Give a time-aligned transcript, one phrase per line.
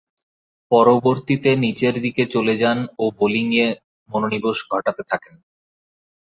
[0.71, 3.67] পরবর্তীতে নিচেরদিকে চলে যান ও বোলিংয়ে
[4.09, 5.35] মনোনিবেশ ঘটাতে থাকেন।